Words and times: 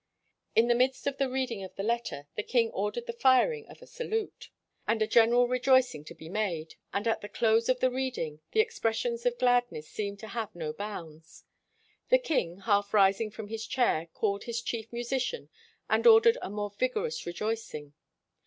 ''In 0.55 0.67
the 0.67 0.73
midst 0.73 1.05
of 1.05 1.19
the 1.19 1.29
reading 1.29 1.63
of 1.63 1.75
the 1.75 1.83
letter, 1.83 2.27
the 2.33 2.41
king 2.41 2.71
ordered 2.71 3.05
the 3.05 3.13
firing 3.13 3.67
of 3.67 3.83
a 3.83 3.85
salute, 3.85 4.49
and 4.87 4.97
78 4.97 4.97
RECEPTION 4.97 4.97
AT 4.97 4.97
THE 4.97 5.03
ROYAL 5.03 5.05
PALACE 5.05 5.11
a 5.11 5.13
general 5.13 5.47
rejoicing 5.75 6.05
to 6.05 6.15
be 6.15 6.29
made, 6.29 6.75
and 6.91 7.07
at 7.07 7.21
the 7.21 7.29
close 7.29 7.69
of 7.69 7.79
the 7.81 7.91
reading, 7.91 8.39
the 8.51 8.61
expressions 8.61 9.27
of 9.27 9.37
glad 9.37 9.71
ness 9.71 9.87
seemed 9.87 10.17
to 10.17 10.29
have 10.29 10.55
no 10.55 10.73
bounds. 10.73 11.43
The 12.09 12.17
king, 12.17 12.61
half 12.61 12.95
rising 12.95 13.29
from 13.29 13.49
his 13.49 13.67
chair, 13.67 14.07
called 14.11 14.45
his 14.45 14.63
chief 14.63 14.91
musician 14.91 15.49
and 15.87 16.07
ordered 16.07 16.39
a 16.41 16.49
more 16.49 16.71
vigorous 16.71 17.23
re 17.27 17.33
joicing. 17.33 17.93